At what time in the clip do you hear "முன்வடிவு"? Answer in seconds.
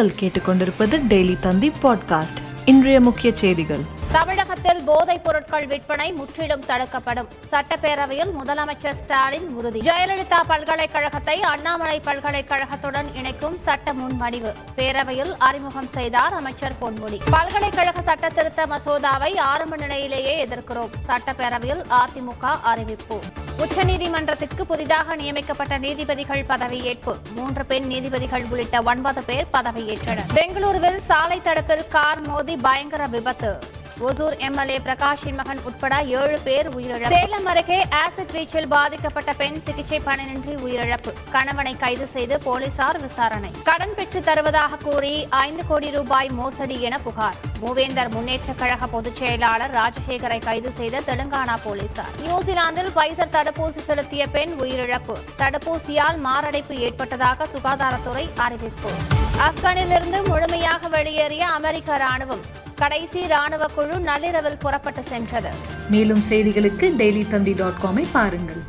13.92-14.52